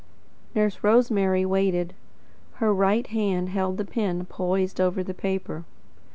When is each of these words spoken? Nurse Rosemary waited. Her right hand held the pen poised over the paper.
Nurse 0.55 0.83
Rosemary 0.83 1.45
waited. 1.45 1.93
Her 2.53 2.73
right 2.73 3.05
hand 3.05 3.49
held 3.49 3.77
the 3.77 3.85
pen 3.85 4.25
poised 4.25 4.81
over 4.81 5.03
the 5.03 5.13
paper. 5.13 5.63